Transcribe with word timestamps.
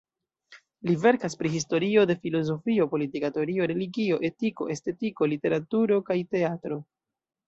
Li 0.89 0.93
verkas 1.01 1.35
pri 1.41 1.49
historio 1.55 2.05
de 2.11 2.15
filozofio, 2.23 2.87
politika 2.93 3.29
teorio, 3.35 3.67
religio, 3.75 4.17
etiko, 4.31 4.69
estetiko, 4.77 5.29
literaturo 5.35 6.01
kaj 6.09 6.17
teatro. 6.37 6.79